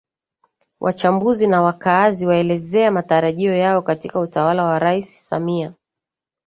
[0.79, 5.73] Wachambuzi na wakaazi waelezea matarajio yao katika utawala wa Rais Samia